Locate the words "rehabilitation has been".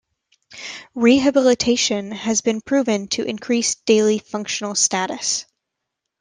0.95-2.61